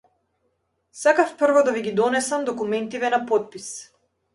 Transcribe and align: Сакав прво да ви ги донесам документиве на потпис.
Сакав 1.01 1.37
прво 1.43 1.63
да 1.63 1.71
ви 1.77 1.81
ги 1.81 1.93
донесам 2.03 2.45
документиве 2.51 3.09
на 3.19 3.25
потпис. 3.33 3.75